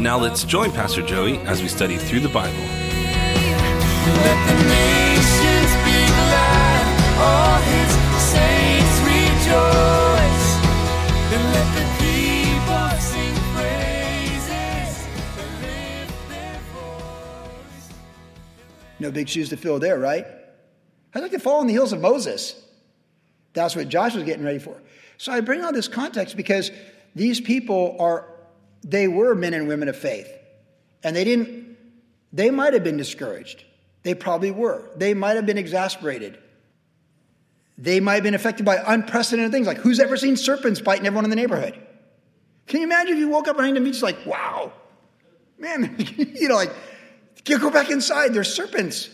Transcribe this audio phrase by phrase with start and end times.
[0.00, 2.56] Now let's join Pastor Joey as we study through the Bible.
[2.56, 6.84] Let the nations be glad.
[7.20, 7.92] All his
[8.32, 10.48] saints rejoice.
[11.34, 14.90] And let the people sing praises
[15.60, 17.88] lift their voice.
[19.00, 20.26] No big shoes to fill there, right?
[21.14, 22.54] I'd like to fall on the heels of Moses.
[23.52, 24.80] That's what Josh was getting ready for.
[25.18, 26.70] So I bring all this context because
[27.14, 28.26] these people are,
[28.82, 30.30] they were men and women of faith.
[31.02, 31.76] And they didn't,
[32.32, 33.64] they might have been discouraged.
[34.02, 34.90] They probably were.
[34.96, 36.38] They might have been exasperated.
[37.76, 41.24] They might have been affected by unprecedented things like who's ever seen serpents biting everyone
[41.24, 41.78] in the neighborhood?
[42.66, 44.72] Can you imagine if you woke up behind and just like, wow,
[45.58, 46.72] man, you know, like,
[47.44, 49.10] go back inside, there's serpents.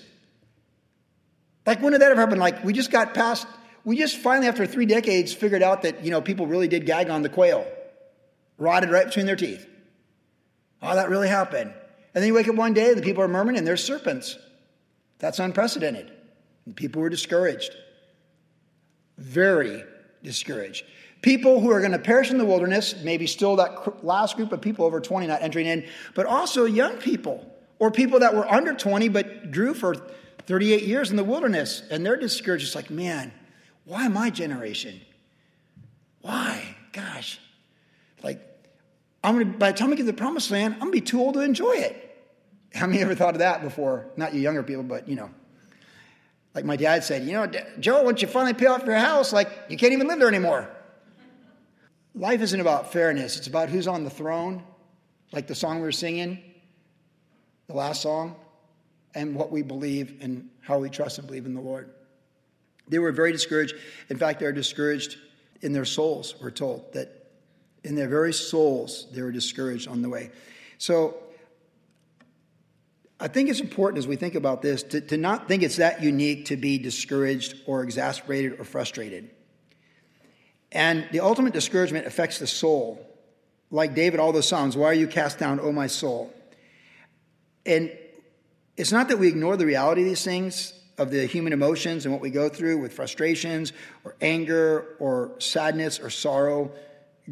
[1.64, 2.38] Like, when did that ever happen?
[2.38, 3.46] Like, we just got past,
[3.84, 7.08] we just finally, after three decades, figured out that, you know, people really did gag
[7.08, 7.66] on the quail,
[8.58, 9.66] rotted right between their teeth.
[10.82, 11.72] Oh, that really happened.
[12.14, 14.38] And then you wake up one day and the people are murmuring and there's serpents.
[15.18, 16.10] That's unprecedented.
[16.64, 17.74] And people were discouraged.
[19.18, 19.84] Very
[20.22, 20.84] discouraged.
[21.22, 24.60] People who are going to perish in the wilderness, maybe still that last group of
[24.60, 27.44] people over 20 not entering in, but also young people
[27.78, 29.94] or people that were under 20 but drew for
[30.46, 32.64] 38 years in the wilderness and they're discouraged.
[32.64, 33.32] It's like, man,
[33.84, 35.00] why my generation?
[36.20, 36.76] Why?
[36.92, 37.40] Gosh.
[38.26, 38.40] Like,
[39.22, 41.20] I'm gonna, by the time I get to the promised land, I'm gonna be too
[41.20, 42.02] old to enjoy it.
[42.74, 44.08] How many ever thought of that before?
[44.16, 45.30] Not you younger people, but you know.
[46.52, 47.46] Like my dad said, you know,
[47.78, 50.68] Joe, once you finally pay off your house, like you can't even live there anymore.
[52.16, 54.64] Life isn't about fairness, it's about who's on the throne,
[55.32, 56.42] like the song we were singing,
[57.68, 58.34] the last song,
[59.14, 61.90] and what we believe and how we trust and believe in the Lord.
[62.88, 63.76] They were very discouraged.
[64.08, 65.16] In fact, they were discouraged
[65.62, 67.15] in their souls, we're told, that
[67.86, 70.30] in their very souls, they were discouraged on the way.
[70.78, 71.16] So
[73.18, 76.02] I think it's important as we think about this to, to not think it's that
[76.02, 79.30] unique to be discouraged or exasperated or frustrated.
[80.72, 83.02] And the ultimate discouragement affects the soul.
[83.70, 86.32] Like David, all those Psalms, why are you cast down, O my soul?
[87.64, 87.90] And
[88.76, 92.12] it's not that we ignore the reality of these things, of the human emotions and
[92.12, 93.72] what we go through with frustrations
[94.04, 96.70] or anger or sadness or sorrow,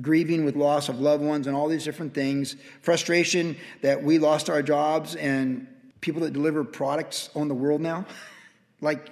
[0.00, 4.50] grieving with loss of loved ones and all these different things, frustration that we lost
[4.50, 5.66] our jobs and
[6.00, 8.06] people that deliver products own the world now.
[8.80, 9.08] Like,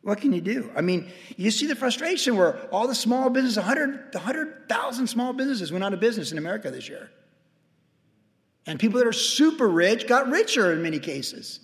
[0.00, 0.70] what can you do?
[0.74, 5.72] I mean, you see the frustration where all the small businesses, 100, 100,000 small businesses
[5.72, 7.10] went out of business in America this year.
[8.66, 11.60] And people that are super rich got richer in many cases.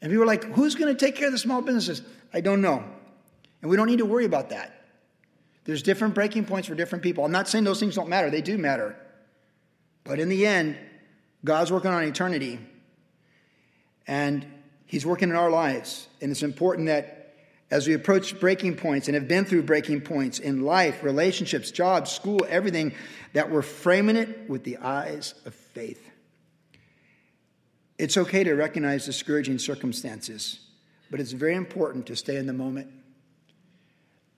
[0.00, 2.02] And people are like, who's going to take care of the small businesses?
[2.32, 2.84] I don't know.
[3.62, 4.77] And we don't need to worry about that.
[5.68, 7.26] There's different breaking points for different people.
[7.26, 8.96] I'm not saying those things don't matter, they do matter.
[10.02, 10.78] But in the end,
[11.44, 12.58] God's working on eternity.
[14.06, 14.46] And
[14.86, 16.08] He's working in our lives.
[16.22, 17.34] And it's important that
[17.70, 22.10] as we approach breaking points and have been through breaking points in life, relationships, jobs,
[22.10, 22.94] school, everything,
[23.34, 26.02] that we're framing it with the eyes of faith.
[27.98, 30.60] It's okay to recognize discouraging circumstances,
[31.10, 32.88] but it's very important to stay in the moment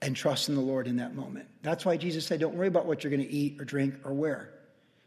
[0.01, 1.47] and trust in the Lord in that moment.
[1.61, 4.13] That's why Jesus said, Don't worry about what you're going to eat or drink or
[4.13, 4.49] wear.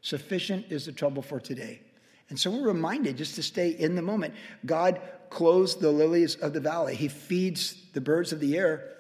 [0.01, 1.81] Sufficient is the trouble for today.
[2.29, 4.35] And so we're reminded just to stay in the moment.
[4.65, 5.01] God
[5.31, 8.91] clothes the lilies of the valley, He feeds the birds of the air,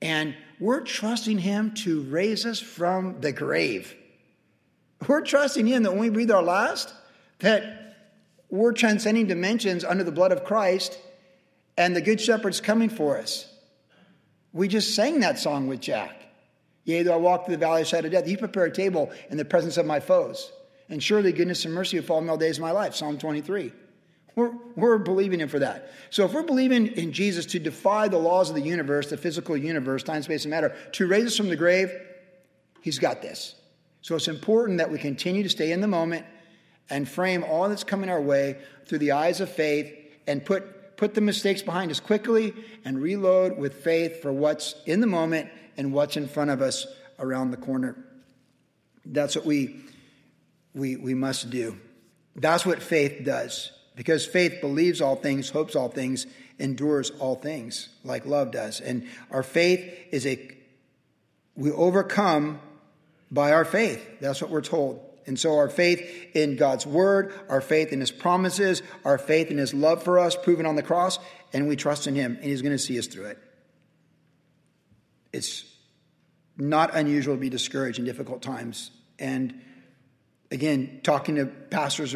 [0.00, 3.94] and we're trusting Him to raise us from the grave.
[5.06, 6.92] We're trusting Him that when we breathe our last,
[7.40, 7.96] that
[8.48, 10.98] we're transcending dimensions under the blood of Christ,
[11.76, 13.52] and the Good Shepherd's coming for us.
[14.56, 16.22] We just sang that song with Jack.
[16.84, 19.10] Yea, though I walk through the valley of shadow of death, you prepare a table
[19.28, 20.50] in the presence of my foes.
[20.88, 22.94] And surely goodness and mercy will follow me all days of my life.
[22.94, 23.70] Psalm 23.
[24.34, 25.90] We're, we're believing Him for that.
[26.08, 29.58] So if we're believing in Jesus to defy the laws of the universe, the physical
[29.58, 31.92] universe, time, space, and matter, to raise us from the grave,
[32.80, 33.56] He's got this.
[34.00, 36.24] So it's important that we continue to stay in the moment
[36.88, 38.56] and frame all that's coming our way
[38.86, 39.92] through the eyes of faith
[40.26, 40.64] and put,
[40.96, 42.54] put the mistakes behind us quickly
[42.84, 46.86] and reload with faith for what's in the moment and what's in front of us
[47.18, 47.96] around the corner.
[49.04, 49.76] That's what we,
[50.74, 51.78] we, we must do.
[52.34, 53.72] That's what faith does.
[53.94, 56.26] Because faith believes all things, hopes all things,
[56.58, 58.80] endures all things, like love does.
[58.80, 60.54] And our faith is a,
[61.54, 62.60] we overcome
[63.30, 64.06] by our faith.
[64.20, 65.05] That's what we're told.
[65.26, 66.00] And so our faith
[66.34, 70.36] in God's word, our faith in his promises, our faith in his love for us,
[70.36, 71.18] proven on the cross,
[71.52, 73.38] and we trust in him, and he's going to see us through it.
[75.32, 75.64] It's
[76.56, 78.90] not unusual to be discouraged in difficult times.
[79.18, 79.60] And
[80.50, 82.14] again, talking to pastors,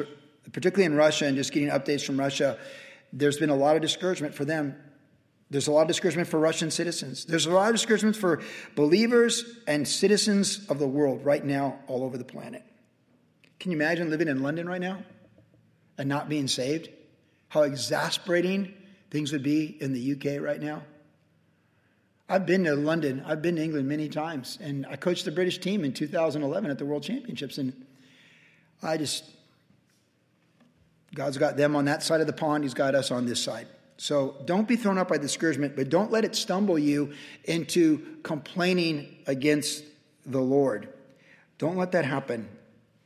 [0.52, 2.58] particularly in Russia, and just getting updates from Russia,
[3.12, 4.76] there's been a lot of discouragement for them.
[5.50, 7.24] There's a lot of discouragement for Russian citizens.
[7.24, 8.40] There's a lot of discouragement for
[8.76, 12.62] believers and citizens of the world right now, all over the planet.
[13.60, 15.02] Can you imagine living in London right now
[15.98, 16.88] and not being saved?
[17.48, 18.74] How exasperating
[19.10, 20.82] things would be in the UK right now.
[22.28, 25.58] I've been to London, I've been to England many times, and I coached the British
[25.58, 27.72] team in 2011 at the World Championships, and
[28.82, 29.24] I just,
[31.12, 33.66] God's got them on that side of the pond, He's got us on this side.
[33.96, 37.12] So don't be thrown up by discouragement, but don't let it stumble you
[37.44, 39.82] into complaining against
[40.24, 40.88] the Lord.
[41.58, 42.48] Don't let that happen.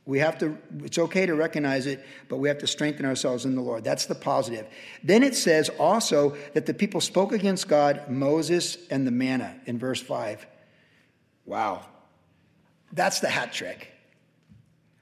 [0.05, 3.55] We have to, it's okay to recognize it, but we have to strengthen ourselves in
[3.55, 3.83] the Lord.
[3.83, 4.67] That's the positive.
[5.03, 9.79] Then it says also that the people spoke against God, Moses, and the manna in
[9.79, 10.45] verse 5.
[11.45, 11.85] Wow.
[12.93, 13.91] That's the hat trick.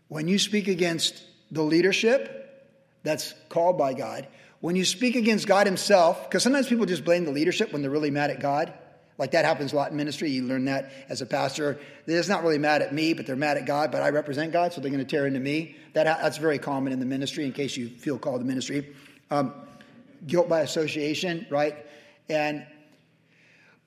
[0.07, 1.21] When you speak against
[1.51, 2.71] the leadership
[3.03, 4.27] that's called by God,
[4.61, 7.91] when you speak against God Himself, because sometimes people just blame the leadership when they're
[7.91, 8.73] really mad at God.
[9.23, 10.29] Like that happens a lot in ministry.
[10.29, 11.79] You learn that as a pastor.
[12.05, 14.73] They're not really mad at me, but they're mad at God, but I represent God,
[14.73, 15.77] so they're going to tear into me.
[15.93, 18.93] That, that's very common in the ministry, in case you feel called to ministry.
[19.31, 19.53] Um,
[20.27, 21.85] guilt by association, right?
[22.27, 22.67] And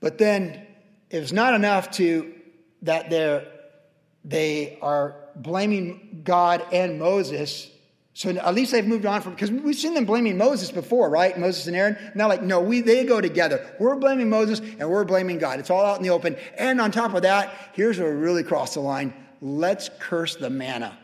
[0.01, 0.67] but then
[1.11, 2.33] it's not enough to
[2.81, 3.47] that they're
[4.25, 7.71] they are blaming God and Moses
[8.17, 11.39] so at least they've moved on from because we've seen them blaming Moses before, right?
[11.39, 11.99] Moses and Aaron.
[12.15, 13.63] Now, like, no, we they go together.
[13.79, 15.61] We're blaming Moses and we're blaming God.
[15.61, 16.35] It's all out in the open.
[16.57, 19.13] And on top of that, here's where we really cross the line.
[19.43, 20.97] Let's curse the manna.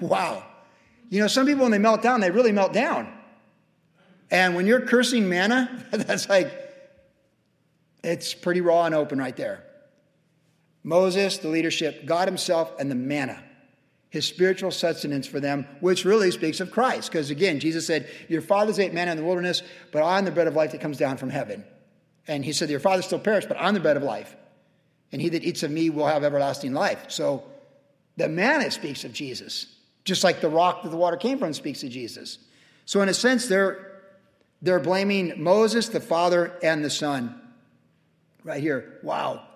[0.00, 0.42] Wow.
[1.10, 3.12] You know, some people when they melt down, they really melt down.
[4.30, 6.50] And when you're cursing manna, that's like
[8.02, 9.64] it's pretty raw and open right there.
[10.82, 13.44] Moses, the leadership, God Himself, and the manna
[14.12, 17.10] his spiritual sustenance for them, which really speaks of Christ.
[17.10, 20.46] Because again, Jesus said, Your fathers ate manna in the wilderness, but I'm the bread
[20.46, 21.64] of life that comes down from heaven.
[22.28, 24.36] And he said, Your fathers still perish, but I'm the bread of life.
[25.12, 27.06] And he that eats of me will have everlasting life.
[27.08, 27.42] So
[28.18, 29.74] the manna speaks of Jesus,
[30.04, 32.36] just like the rock that the water came from speaks of Jesus.
[32.84, 34.02] So, in a sense, they're,
[34.60, 37.40] they're blaming Moses, the Father, and the Son.
[38.44, 38.98] Right here.
[39.02, 39.46] Wow.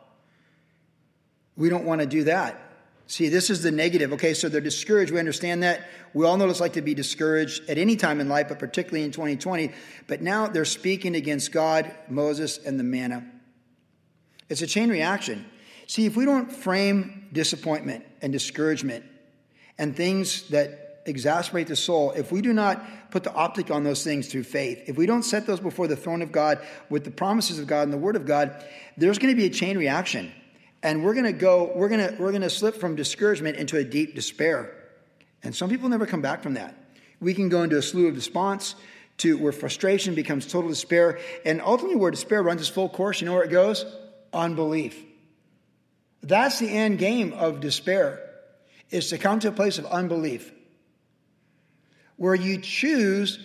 [1.56, 2.65] We don't want to do that.
[3.08, 4.12] See, this is the negative.
[4.14, 5.12] Okay, so they're discouraged.
[5.12, 5.88] We understand that.
[6.12, 8.58] We all know what it's like to be discouraged at any time in life, but
[8.58, 9.72] particularly in 2020.
[10.08, 13.24] But now they're speaking against God, Moses, and the manna.
[14.48, 15.46] It's a chain reaction.
[15.86, 19.04] See, if we don't frame disappointment and discouragement
[19.78, 24.02] and things that exasperate the soul, if we do not put the optic on those
[24.02, 26.58] things through faith, if we don't set those before the throne of God
[26.90, 28.64] with the promises of God and the Word of God,
[28.96, 30.32] there's going to be a chain reaction
[30.86, 33.76] and we're going to go we're going to we're going to slip from discouragement into
[33.76, 34.72] a deep despair.
[35.42, 36.76] And some people never come back from that.
[37.20, 38.76] We can go into a slew of response
[39.18, 41.18] to where frustration becomes total despair.
[41.44, 43.84] And ultimately where despair runs its full course you know where it goes?
[44.32, 44.96] Unbelief.
[46.22, 48.22] That's the end game of despair
[48.90, 50.52] is to come to a place of unbelief.
[52.14, 53.40] Where you choose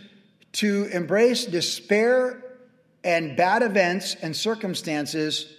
[0.54, 2.44] to embrace despair
[3.04, 5.52] and bad events and circumstances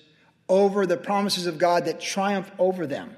[0.52, 3.16] over the promises of God that triumph over them.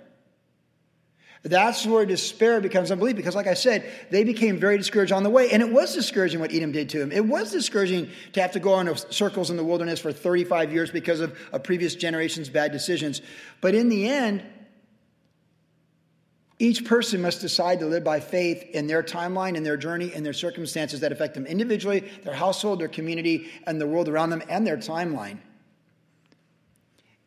[1.42, 5.30] That's where despair becomes unbelief because, like I said, they became very discouraged on the
[5.30, 5.50] way.
[5.50, 7.10] And it was discouraging what Edom did to him.
[7.10, 10.92] It was discouraging to have to go on circles in the wilderness for 35 years
[10.92, 13.20] because of a previous generation's bad decisions.
[13.60, 14.44] But in the end,
[16.60, 20.22] each person must decide to live by faith in their timeline, in their journey, in
[20.22, 24.42] their circumstances that affect them individually, their household, their community, and the world around them,
[24.48, 25.38] and their timeline.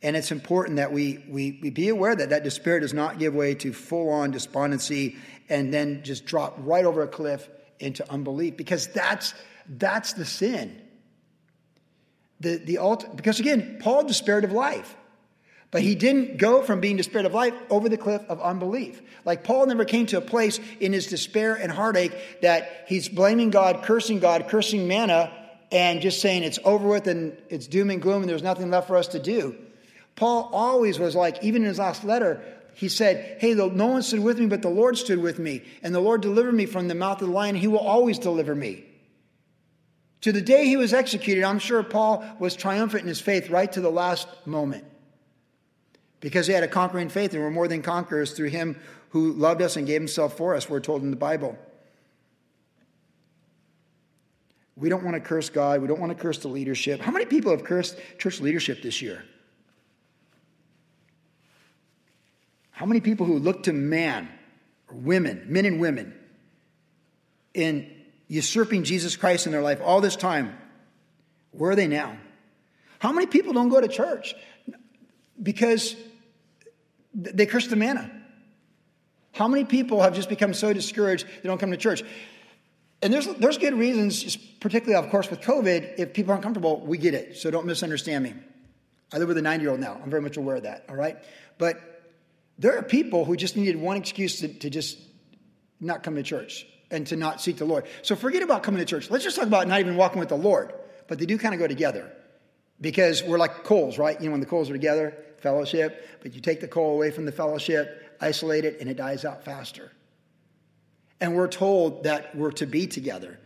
[0.07, 3.35] And it's important that we, we, we be aware that that despair does not give
[3.35, 5.17] way to full on despondency
[5.49, 7.49] and then just drop right over a cliff
[7.81, 9.33] into unbelief because that's,
[9.67, 10.81] that's the sin.
[12.39, 14.95] The, the ult- because again, Paul despaired of life.
[15.71, 19.01] But he didn't go from being despaired of life over the cliff of unbelief.
[19.25, 23.49] Like Paul never came to a place in his despair and heartache that he's blaming
[23.49, 25.33] God, cursing God, cursing manna,
[25.69, 28.87] and just saying it's over with and it's doom and gloom and there's nothing left
[28.87, 29.57] for us to do.
[30.17, 32.41] Paul always was like, even in his last letter,
[32.73, 35.63] He said, Hey, no one stood with me, but the Lord stood with me.
[35.81, 37.55] And the Lord delivered me from the mouth of the lion.
[37.55, 38.83] He will always deliver me.
[40.21, 43.71] To the day he was executed, I'm sure Paul was triumphant in his faith right
[43.71, 44.83] to the last moment.
[46.19, 49.61] Because he had a conquering faith, and we're more than conquerors through him who loved
[49.61, 51.55] us and gave himself for us, we're told in the Bible.
[54.75, 55.81] We don't want to curse God.
[55.81, 56.99] We don't want to curse the leadership.
[56.99, 59.23] How many people have cursed church leadership this year?
[62.77, 64.29] How many people who look to man,
[64.87, 66.13] or women, men and women,
[67.55, 67.91] in
[68.27, 70.55] usurping Jesus Christ in their life all this time,
[71.49, 72.15] where are they now?
[72.99, 74.35] How many people don't go to church
[75.41, 75.95] because
[77.15, 78.11] they curse the manna?
[79.33, 82.03] How many people have just become so discouraged they don't come to church?
[83.01, 85.95] And there's, there's good reasons, particularly, of course, with COVID.
[85.97, 87.37] If people aren't comfortable, we get it.
[87.37, 88.35] So don't misunderstand me.
[89.11, 89.99] I live with a nine year old now.
[89.99, 91.17] I'm very much aware of that, all right?
[91.57, 91.96] But
[92.57, 94.99] there are people who just needed one excuse to, to just
[95.79, 97.85] not come to church and to not seek the Lord.
[98.01, 99.09] So forget about coming to church.
[99.09, 100.73] Let's just talk about not even walking with the Lord.
[101.07, 102.11] But they do kind of go together
[102.81, 104.19] because we're like coals, right?
[104.19, 107.25] You know, when the coals are together, fellowship, but you take the coal away from
[107.25, 109.91] the fellowship, isolate it, and it dies out faster.
[111.19, 113.39] And we're told that we're to be together.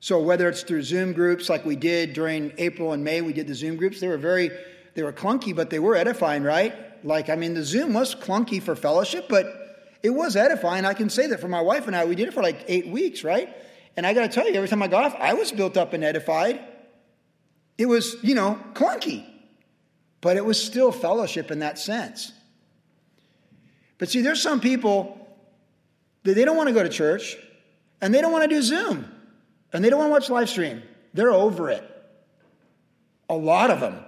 [0.00, 3.46] So whether it's through Zoom groups like we did during April and May, we did
[3.46, 4.50] the Zoom groups, they were very,
[4.94, 6.74] they were clunky, but they were edifying, right?
[7.04, 9.46] Like, I mean, the Zoom was clunky for fellowship, but
[10.02, 10.86] it was edifying.
[10.86, 12.88] I can say that for my wife and I, we did it for like eight
[12.88, 13.54] weeks, right?
[13.96, 15.92] And I got to tell you, every time I got off, I was built up
[15.92, 16.60] and edified.
[17.76, 19.26] It was, you know, clunky,
[20.22, 22.32] but it was still fellowship in that sense.
[23.98, 25.28] But see, there's some people
[26.22, 27.36] that they don't want to go to church
[28.00, 29.10] and they don't want to do Zoom
[29.72, 30.82] and they don't want to watch live stream.
[31.12, 31.88] They're over it.
[33.28, 34.04] A lot of them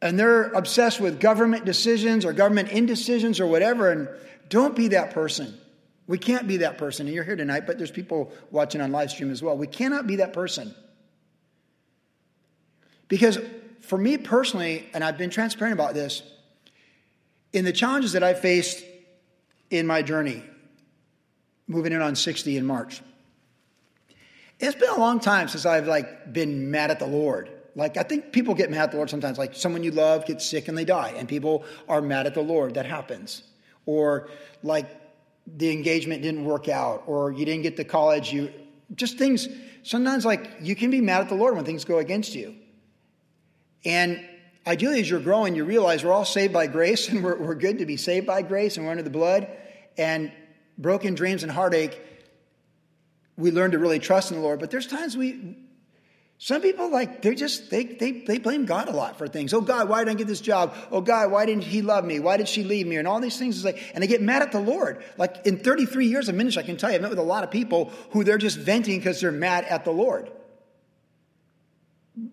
[0.00, 3.90] and they're obsessed with government decisions or government indecisions or whatever.
[3.90, 4.08] And
[4.48, 5.58] don't be that person.
[6.06, 7.06] We can't be that person.
[7.06, 9.56] And you're here tonight, but there's people watching on live stream as well.
[9.56, 10.74] We cannot be that person.
[13.08, 13.38] Because
[13.80, 16.22] for me personally, and I've been transparent about this,
[17.52, 18.84] in the challenges that I faced
[19.70, 20.42] in my journey,
[21.66, 23.02] moving in on 60 in March,
[24.60, 27.50] it's been a long time since I've like been mad at the Lord.
[27.78, 29.38] Like, I think people get mad at the Lord sometimes.
[29.38, 32.42] Like, someone you love gets sick and they die, and people are mad at the
[32.42, 32.74] Lord.
[32.74, 33.44] That happens.
[33.86, 34.30] Or,
[34.64, 34.90] like,
[35.46, 38.32] the engagement didn't work out, or you didn't get to college.
[38.32, 38.52] You
[38.96, 39.46] just things.
[39.84, 42.56] Sometimes, like, you can be mad at the Lord when things go against you.
[43.84, 44.28] And
[44.66, 47.78] ideally, as you're growing, you realize we're all saved by grace, and we're, we're good
[47.78, 49.46] to be saved by grace, and we're under the blood.
[49.96, 50.32] And
[50.78, 52.02] broken dreams and heartache,
[53.36, 54.58] we learn to really trust in the Lord.
[54.58, 55.67] But there's times we
[56.40, 59.52] some people like they're just they they they blame God a lot for things.
[59.52, 60.72] Oh God, why didn't I get this job?
[60.92, 62.20] Oh God, why didn't He love me?
[62.20, 62.96] Why did she leave me?
[62.96, 65.02] And all these things is like, and they get mad at the Lord.
[65.16, 67.42] Like in 33 years of ministry, I can tell you, I met with a lot
[67.42, 70.30] of people who they're just venting because they're mad at the Lord.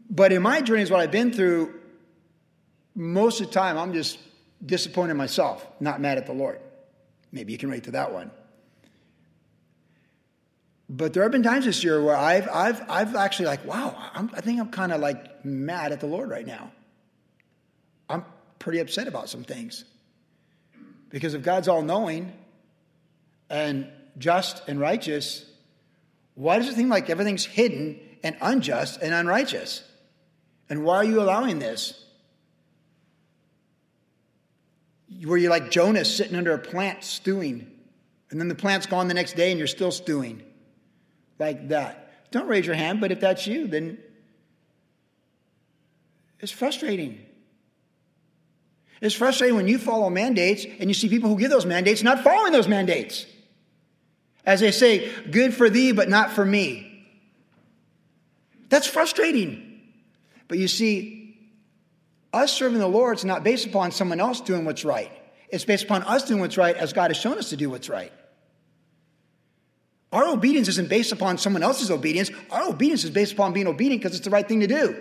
[0.10, 1.74] But in my journey, is what I've been through.
[2.94, 4.20] Most of the time, I'm just
[4.64, 6.62] disappointed in myself, not mad at the Lord.
[7.32, 8.32] Maybe you can relate to that one.
[10.90, 14.30] But there have been times this year where I've, I've, I've actually like, wow, I'm,
[14.36, 16.72] I think I'm kind of like mad at the Lord right now.
[18.08, 18.24] I'm
[18.60, 19.84] pretty upset about some things.
[21.10, 22.34] Because if God's all knowing
[23.50, 23.88] and
[24.18, 25.46] just and righteous,
[26.36, 29.84] why does it seem like everything's hidden and unjust and unrighteous?
[30.70, 32.00] And why are you allowing this?
[35.24, 37.72] Where you're like Jonas sitting under a plant stewing,
[38.30, 40.44] and then the plant's gone the next day and you're still stewing
[41.40, 42.32] like that.
[42.32, 43.98] Don't raise your hand, but if that's you, then
[46.40, 47.26] it's frustrating.
[49.02, 52.24] It's frustrating when you follow mandates and you see people who give those mandates not
[52.24, 53.26] following those mandates.
[54.46, 57.04] As they say, good for thee, but not for me.
[58.70, 59.82] That's frustrating.
[60.48, 61.38] But you see,
[62.34, 65.12] us serving the Lord is not based upon someone else doing what's right.
[65.50, 67.90] It's based upon us doing what's right as God has shown us to do what's
[67.90, 68.12] right.
[70.16, 72.32] Our obedience isn't based upon someone else's obedience.
[72.50, 74.96] Our obedience is based upon being obedient because it's the right thing to do.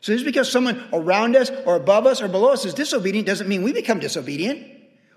[0.00, 3.46] So just because someone around us or above us or below us is disobedient doesn't
[3.46, 4.66] mean we become disobedient.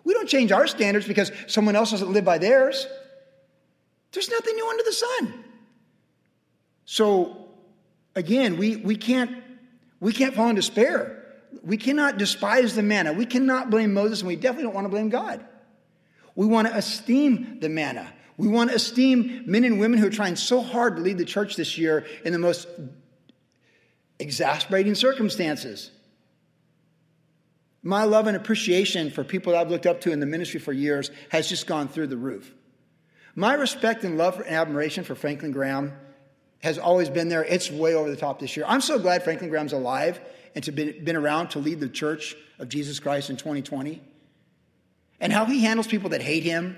[0.03, 2.85] We don't change our standards because someone else doesn't live by theirs.
[4.11, 5.43] There's nothing new under the sun.
[6.83, 7.47] So
[8.15, 9.43] again, we, we can't
[10.01, 11.25] we can't fall in despair.
[11.63, 13.13] We cannot despise the manna.
[13.13, 15.43] We cannot blame Moses, and we definitely don't want to blame God.
[16.35, 18.13] We want to esteem the manna.
[18.37, 21.25] We want to esteem men and women who are trying so hard to lead the
[21.25, 22.67] church this year in the most
[24.19, 25.91] exasperating circumstances.
[27.81, 30.73] My love and appreciation for people that I've looked up to in the ministry for
[30.73, 32.53] years has just gone through the roof.
[33.33, 35.93] My respect and love and admiration for Franklin Graham
[36.59, 37.43] has always been there.
[37.43, 38.65] It's way over the top this year.
[38.67, 40.19] I'm so glad Franklin Graham's alive
[40.55, 44.01] and to be been around to lead the church of Jesus Christ in 2020.
[45.19, 46.77] And how he handles people that hate him,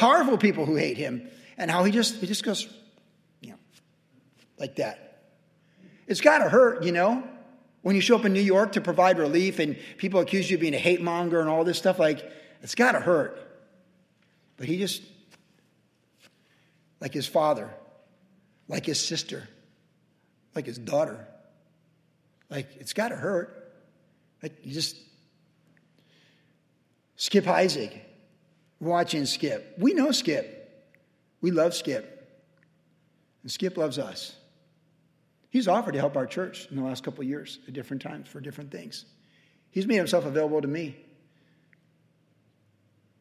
[0.00, 1.28] powerful people who hate him,
[1.58, 2.66] and how he just he just goes,
[3.40, 3.58] you know,
[4.58, 5.22] like that.
[6.06, 7.22] It's got to hurt, you know.
[7.82, 10.60] When you show up in New York to provide relief and people accuse you of
[10.60, 12.30] being a hate monger and all this stuff, like,
[12.62, 13.38] it's got to hurt.
[14.56, 15.02] But he just,
[17.00, 17.70] like his father,
[18.68, 19.48] like his sister,
[20.54, 21.26] like his daughter,
[22.50, 23.72] like, it's got to hurt.
[24.42, 24.96] Like, you just,
[27.16, 27.98] Skip Heitzig,
[28.80, 29.74] watching Skip.
[29.78, 30.56] We know Skip.
[31.40, 32.16] We love Skip.
[33.42, 34.34] And Skip loves us.
[35.50, 38.28] He's offered to help our church in the last couple of years at different times
[38.28, 39.04] for different things.
[39.70, 40.96] He's made himself available to me.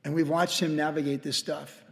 [0.03, 1.83] And we've watched him navigate this stuff.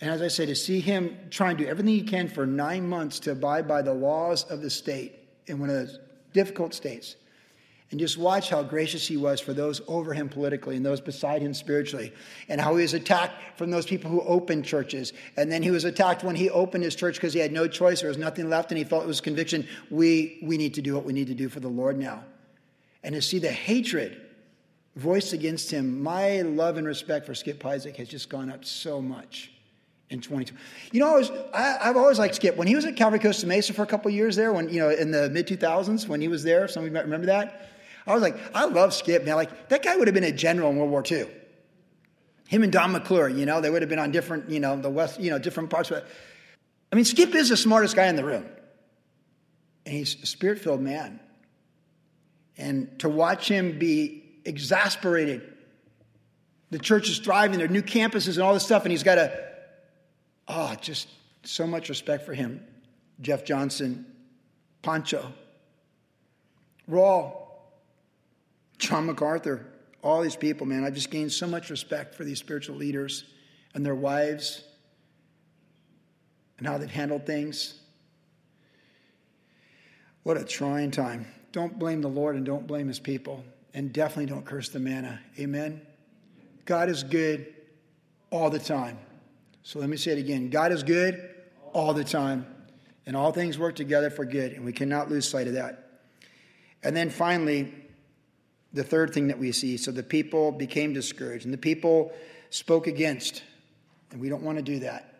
[0.00, 2.88] And as I say, to see him try and do everything he can for nine
[2.88, 5.98] months to abide by the laws of the state in one of those
[6.32, 7.16] difficult states
[7.90, 11.40] and just watch how gracious he was for those over him politically and those beside
[11.40, 12.12] him spiritually,
[12.48, 15.14] and how he was attacked from those people who opened churches.
[15.36, 18.00] And then he was attacked when he opened his church because he had no choice,
[18.00, 19.66] there was nothing left, and he felt it was conviction.
[19.90, 22.24] We, we need to do what we need to do for the Lord now.
[23.02, 24.20] And to see the hatred
[24.96, 29.00] voiced against him, my love and respect for Skip Heitzig has just gone up so
[29.00, 29.52] much
[30.10, 30.54] in 22.
[30.92, 32.56] You know, I was, I, have always liked Skip.
[32.56, 34.90] When he was at Calvary Costa Mesa for a couple years there, when, you know,
[34.90, 37.68] in the mid 2000s, when he was there, some of you might remember that.
[38.08, 39.36] I was like, I love Skip, man.
[39.36, 41.28] Like, that guy would have been a general in World War II.
[42.48, 44.88] Him and Don McClure, you know, they would have been on different, you know, the
[44.88, 46.06] West, you know, different parts of it.
[46.90, 48.46] I mean, Skip is the smartest guy in the room.
[49.84, 51.20] And he's a spirit filled man.
[52.56, 55.42] And to watch him be exasperated,
[56.70, 59.18] the church is thriving, there are new campuses and all this stuff, and he's got
[59.18, 59.44] a,
[60.48, 61.08] oh, just
[61.44, 62.64] so much respect for him.
[63.20, 64.06] Jeff Johnson,
[64.82, 65.32] Pancho,
[66.86, 67.47] Raw,
[68.78, 69.66] John MacArthur,
[70.02, 73.24] all these people, man, I've just gained so much respect for these spiritual leaders
[73.74, 74.62] and their wives
[76.58, 77.74] and how they've handled things.
[80.22, 81.26] What a trying time.
[81.52, 83.44] Don't blame the Lord and don't blame his people.
[83.74, 85.20] And definitely don't curse the manna.
[85.38, 85.80] Amen.
[86.64, 87.54] God is good
[88.30, 88.98] all the time.
[89.62, 91.34] So let me say it again God is good
[91.72, 92.46] all the time.
[93.06, 94.52] And all things work together for good.
[94.52, 96.02] And we cannot lose sight of that.
[96.82, 97.72] And then finally,
[98.72, 99.76] the third thing that we see.
[99.76, 102.12] So the people became discouraged, and the people
[102.50, 103.42] spoke against.
[104.10, 105.18] And we don't want to do that.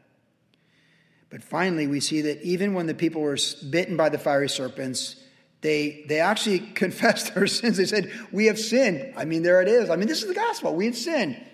[1.31, 3.37] But finally, we see that even when the people were
[3.69, 5.17] bitten by the fiery serpents,
[5.61, 7.77] they, they actually confessed their sins.
[7.77, 9.15] They said, We have sinned.
[9.17, 9.91] I mean, there it is.
[9.91, 10.75] I mean, this is the gospel.
[10.75, 11.45] We have sinned.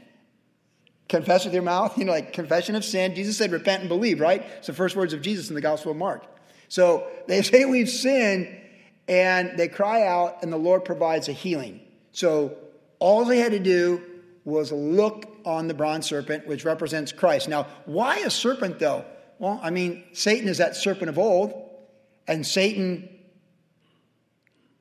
[1.09, 3.15] Confess with your mouth, you know, like confession of sin.
[3.15, 4.43] Jesus said, Repent and believe, right?
[4.59, 6.25] It's the first words of Jesus in the Gospel of Mark.
[6.69, 8.49] So they say we've sinned,
[9.09, 11.81] and they cry out, and the Lord provides a healing.
[12.15, 12.57] So
[13.01, 14.01] all they had to do
[14.45, 17.49] was look on the bronze serpent, which represents Christ.
[17.49, 19.05] Now, why a serpent, though?
[19.39, 21.53] Well, I mean, Satan is that serpent of old,
[22.27, 23.09] and Satan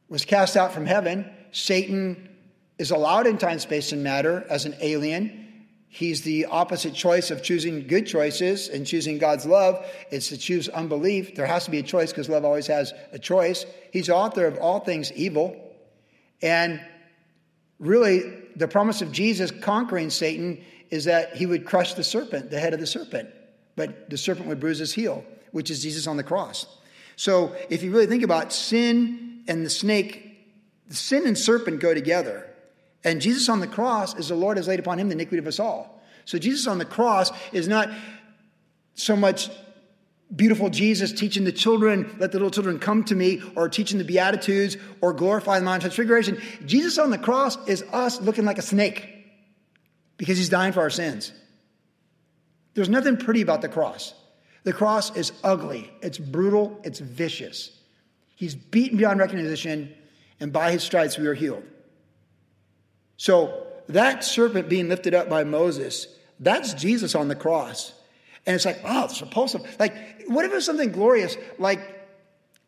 [0.09, 1.29] was cast out from heaven.
[1.51, 2.29] Satan
[2.77, 5.65] is allowed in time, space, and matter as an alien.
[5.87, 9.83] He's the opposite choice of choosing good choices and choosing God's love.
[10.11, 11.35] It's to choose unbelief.
[11.35, 13.65] There has to be a choice because love always has a choice.
[13.91, 15.55] He's author of all things evil.
[16.41, 16.81] And
[17.83, 18.23] really,
[18.55, 22.73] the promise of Jesus conquering Satan is that he would crush the serpent, the head
[22.73, 23.29] of the serpent,
[23.75, 26.65] but the serpent would bruise his heel, which is Jesus on the cross.
[27.15, 30.37] So, if you really think about sin and the snake,
[30.89, 32.49] sin and serpent go together.
[33.03, 35.47] And Jesus on the cross is the Lord has laid upon him the iniquity of
[35.47, 36.01] us all.
[36.25, 37.89] So, Jesus on the cross is not
[38.95, 39.49] so much
[40.35, 44.03] beautiful Jesus teaching the children, let the little children come to me, or teaching the
[44.03, 46.41] Beatitudes, or glorify the Mount of Transfiguration.
[46.65, 49.09] Jesus on the cross is us looking like a snake
[50.17, 51.31] because he's dying for our sins.
[52.73, 54.13] There's nothing pretty about the cross.
[54.63, 57.77] The cross is ugly, it's brutal, it's vicious.
[58.35, 59.93] He's beaten beyond recognition,
[60.39, 61.63] and by his stripes we are healed.
[63.17, 66.07] So, that serpent being lifted up by Moses,
[66.39, 67.93] that's Jesus on the cross.
[68.45, 69.61] And it's like, oh, it's repulsive.
[69.79, 69.93] Like,
[70.27, 71.79] what if it was something glorious, like,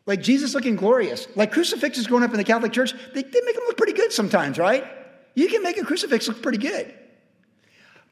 [0.06, 1.28] like Jesus looking glorious?
[1.36, 4.12] Like crucifixes growing up in the Catholic Church, they, they make them look pretty good
[4.12, 4.84] sometimes, right?
[5.34, 6.94] You can make a crucifix look pretty good.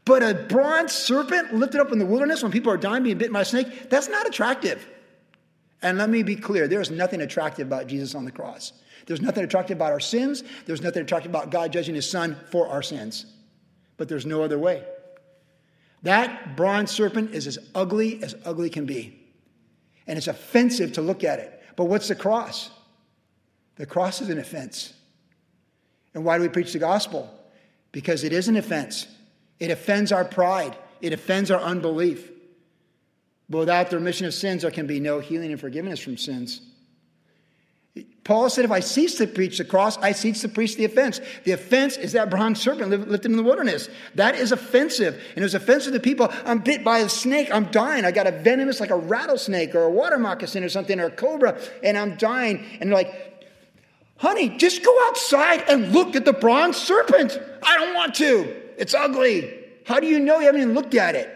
[0.05, 3.33] But a bronze serpent lifted up in the wilderness when people are dying being bitten
[3.33, 4.87] by a snake, that's not attractive.
[5.81, 8.75] And let me be clear there is nothing attractive about Jesus on the cross.
[9.07, 10.45] There's nothing attractive about our sins.
[10.67, 13.27] There's nothing attractive about God judging his son for our sins.
[13.97, 14.83] But there's no other way.
[16.05, 19.19] That bronze serpent is as ugly as ugly can be.
[20.07, 21.63] And it's offensive to look at it.
[21.77, 22.71] But what's the cross?
[23.77, 24.93] The cross is an offense.
[26.13, 27.29] And why do we preach the gospel?
[27.91, 29.07] Because it is an offense.
[29.59, 32.31] It offends our pride, it offends our unbelief.
[33.49, 36.61] But without the remission of sins, there can be no healing and forgiveness from sins.
[38.25, 41.21] Paul said, if I cease to preach the cross, I cease to preach the offense.
[41.45, 43.89] The offense is that bronze serpent lifted in the wilderness.
[44.15, 45.15] That is offensive.
[45.15, 46.33] And it was offensive to people.
[46.45, 47.51] I'm bit by a snake.
[47.53, 48.05] I'm dying.
[48.05, 51.11] I got a venomous, like a rattlesnake or a water moccasin or something or a
[51.11, 52.65] cobra, and I'm dying.
[52.81, 53.45] And they're like,
[54.17, 57.39] honey, just go outside and look at the bronze serpent.
[57.63, 58.57] I don't want to.
[58.79, 59.55] It's ugly.
[59.85, 61.34] How do you know you haven't even looked at it?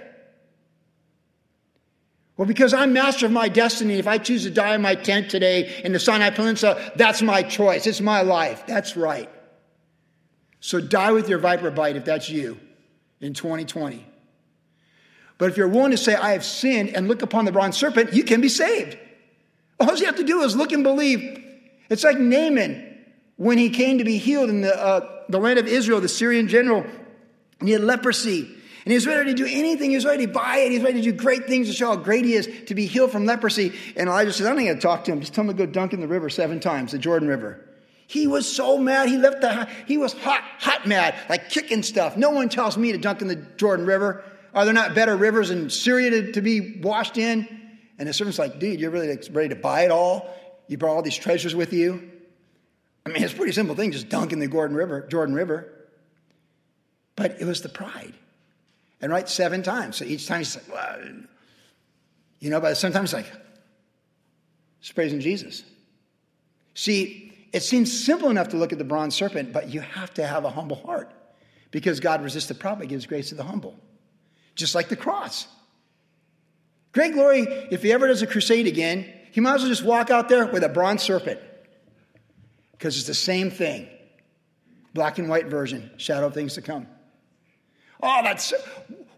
[2.38, 5.28] Well, because I'm master of my destiny, if I choose to die in my tent
[5.28, 7.84] today in the Sinai Peninsula, that's my choice.
[7.84, 8.64] It's my life.
[8.64, 9.28] That's right.
[10.60, 12.60] So die with your viper bite if that's you
[13.20, 14.06] in 2020.
[15.36, 18.12] But if you're willing to say, I have sinned and look upon the bronze serpent,
[18.12, 18.96] you can be saved.
[19.80, 21.42] All you have to do is look and believe.
[21.90, 22.84] It's like Naaman
[23.36, 26.46] when he came to be healed in the, uh, the land of Israel, the Syrian
[26.46, 26.84] general,
[27.58, 28.48] and he had leprosy.
[28.84, 29.90] And he's ready to do anything.
[29.90, 30.72] He's ready to buy it.
[30.72, 33.12] He's ready to do great things to show how great he is to be healed
[33.12, 33.72] from leprosy.
[33.96, 35.20] And Elijah said, I'm not going to talk to him.
[35.20, 37.64] Just tell him to go dunk in the river seven times, the Jordan River.
[38.06, 39.08] He was so mad.
[39.08, 42.16] He left the, he was hot, hot mad, like kicking stuff.
[42.16, 44.24] No one tells me to dunk in the Jordan River.
[44.54, 47.46] Are there not better rivers in Syria to, to be washed in?
[47.98, 50.34] And the servant's like, dude, you're really ready to buy it all?
[50.68, 52.10] You brought all these treasures with you?
[53.04, 55.72] I mean, it's a pretty simple thing, just dunk in the Jordan River, Jordan River.
[57.16, 58.14] But it was the pride
[59.00, 59.96] and write seven times.
[59.96, 60.98] So each time he's like, well,
[62.40, 63.30] you know, but sometimes like,
[64.80, 65.62] just praising Jesus.
[66.74, 70.26] See, it seems simple enough to look at the bronze serpent, but you have to
[70.26, 71.10] have a humble heart
[71.70, 73.74] because God resists the proud but gives grace to the humble.
[74.54, 75.46] Just like the cross.
[76.92, 80.10] Greg Laurie, if he ever does a crusade again, he might as well just walk
[80.10, 81.40] out there with a bronze serpent
[82.72, 83.88] because it's the same thing.
[84.94, 86.86] Black and white version, shadow of things to come.
[88.02, 88.52] Oh, that's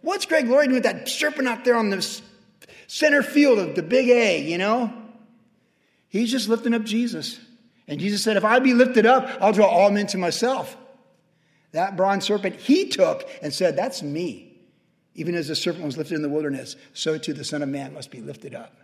[0.00, 2.20] what's Greg Laurie doing with that serpent out there on the
[2.86, 4.92] center field of the big A, you know?
[6.08, 7.38] He's just lifting up Jesus.
[7.86, 10.76] And Jesus said, If I be lifted up, I'll draw all men to myself.
[11.72, 14.46] That bronze serpent he took and said, That's me.
[15.14, 17.92] Even as the serpent was lifted in the wilderness, so too the Son of Man
[17.92, 18.76] must be lifted up.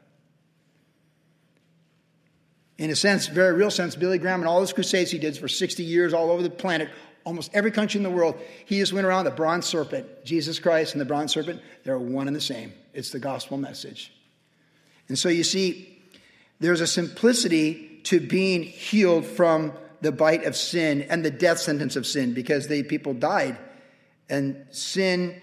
[2.78, 5.48] In a sense, very real sense, Billy Graham and all his crusades he did for
[5.48, 6.90] 60 years all over the planet
[7.26, 10.24] almost every country in the world, he just went around the bronze serpent.
[10.24, 12.72] Jesus Christ and the bronze serpent, they're one and the same.
[12.94, 14.12] It's the gospel message.
[15.08, 16.00] And so you see,
[16.60, 21.96] there's a simplicity to being healed from the bite of sin and the death sentence
[21.96, 23.58] of sin because the people died.
[24.28, 25.42] And sin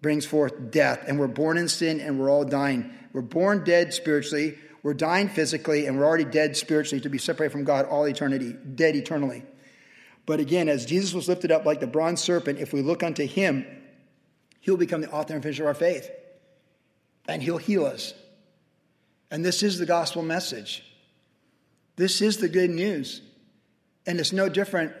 [0.00, 1.04] brings forth death.
[1.08, 2.92] And we're born in sin and we're all dying.
[3.12, 7.50] We're born dead spiritually, we're dying physically, and we're already dead spiritually to be separated
[7.50, 9.42] from God all eternity, dead eternally.
[10.28, 13.26] But again, as Jesus was lifted up like the bronze serpent, if we look unto
[13.26, 13.64] him,
[14.60, 16.10] he'll become the author and finisher of our faith.
[17.26, 18.12] And he'll heal us.
[19.30, 20.84] And this is the gospel message.
[21.96, 23.22] This is the good news.
[24.06, 24.92] And it's no different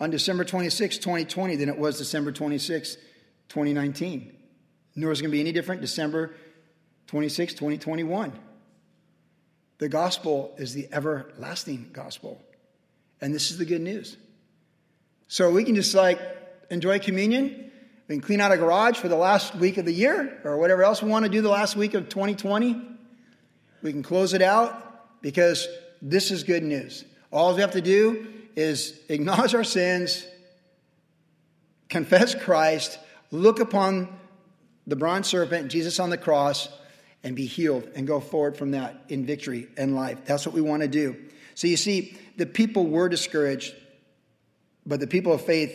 [0.00, 2.94] on December 26, 2020 than it was December 26,
[3.50, 4.34] 2019.
[4.96, 6.34] Nor is it going to be any different December
[7.08, 8.32] 26, 2021.
[9.76, 12.40] The gospel is the everlasting gospel.
[13.24, 14.18] And this is the good news.
[15.28, 16.20] So we can just like
[16.68, 17.72] enjoy communion.
[18.06, 20.82] We can clean out a garage for the last week of the year or whatever
[20.82, 22.82] else we want to do the last week of 2020.
[23.80, 25.66] We can close it out because
[26.02, 27.06] this is good news.
[27.32, 30.26] All we have to do is acknowledge our sins,
[31.88, 32.98] confess Christ,
[33.30, 34.18] look upon
[34.86, 36.68] the bronze serpent, Jesus on the cross,
[37.22, 40.26] and be healed and go forward from that in victory and life.
[40.26, 41.16] That's what we want to do.
[41.54, 43.74] So you see, the people were discouraged,
[44.86, 45.74] but the people of faith,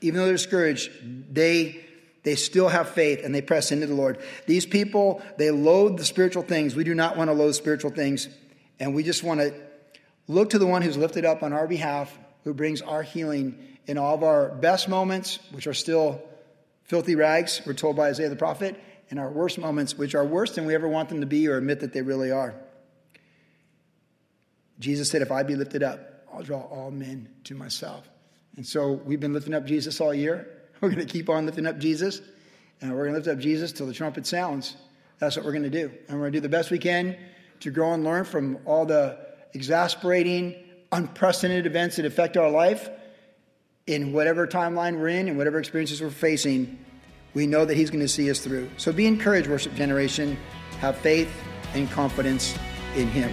[0.00, 0.90] even though they're discouraged,
[1.32, 1.84] they
[2.24, 4.18] they still have faith and they press into the Lord.
[4.46, 6.74] These people, they loathe the spiritual things.
[6.74, 8.28] We do not want to loathe spiritual things,
[8.78, 9.54] and we just want to
[10.26, 13.96] look to the one who's lifted up on our behalf, who brings our healing in
[13.96, 16.20] all of our best moments, which are still
[16.84, 18.78] filthy rags, we're told by Isaiah the prophet,
[19.10, 21.56] and our worst moments, which are worse than we ever want them to be or
[21.56, 22.54] admit that they really are.
[24.78, 28.08] Jesus said, If I be lifted up, I'll draw all men to myself.
[28.56, 30.48] And so we've been lifting up Jesus all year.
[30.80, 32.20] We're going to keep on lifting up Jesus.
[32.80, 34.76] And we're going to lift up Jesus till the trumpet sounds.
[35.18, 35.90] That's what we're going to do.
[36.06, 37.16] And we're going to do the best we can
[37.58, 39.18] to grow and learn from all the
[39.52, 40.54] exasperating,
[40.92, 42.88] unprecedented events that affect our life
[43.88, 46.78] in whatever timeline we're in and whatever experiences we're facing,
[47.34, 48.70] we know that He's going to see us through.
[48.76, 50.36] So be encouraged, worship generation.
[50.80, 51.30] Have faith
[51.74, 52.56] and confidence
[52.94, 53.32] in Him.